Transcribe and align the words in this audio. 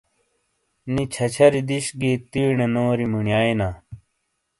نی 0.93 1.03
چھچھری 1.13 1.61
دش 1.69 1.85
گی 1.99 2.11
تیݨے 2.31 2.67
نوری 2.73 3.05
موݨیایےنا۔ 3.11 3.69